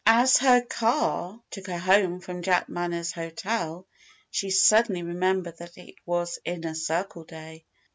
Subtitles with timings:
[0.07, 3.85] As her car took her home from Jack Manners' hotel
[4.31, 7.65] she suddenly remembered that it was Inner Circle day.